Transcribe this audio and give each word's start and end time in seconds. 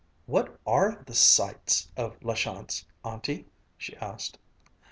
"What 0.25 0.59
are 0.65 1.03
the 1.05 1.13
'sights' 1.13 1.91
of 1.95 2.17
La 2.23 2.33
Chance, 2.33 2.85
Auntie?" 3.05 3.45
she 3.77 3.95
asked. 3.97 4.39